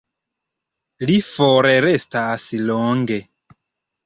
Li 1.09 1.17
forrestas 1.27 2.47
longe. 2.71 3.21